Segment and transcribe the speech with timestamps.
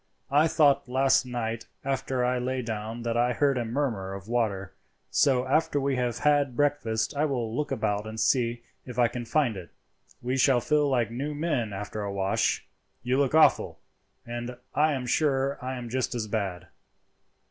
[0.31, 4.73] I thought last night after I lay down that I heard a murmur of water,
[5.11, 9.25] so after we have had breakfast I will look about and see if I can
[9.25, 9.69] find it.
[10.19, 12.65] We should feel like new men after a wash.
[13.03, 13.77] You look awful,
[14.25, 16.69] and I am sure I am just as bad."